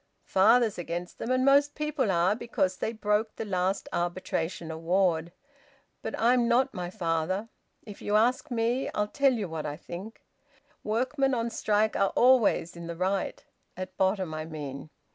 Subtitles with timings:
[0.25, 5.31] "Father's against them, and most people are, because they broke the last arbitration award.
[6.01, 7.49] But I'm not my father.
[7.85, 10.23] If you ask me, I'll tell you what I think
[10.83, 13.45] workmen on strike are always in the right;
[13.77, 14.89] at bottom I mean.